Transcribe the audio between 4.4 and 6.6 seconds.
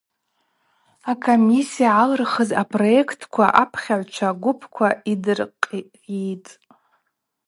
гвыпква йдырхъйитӏ.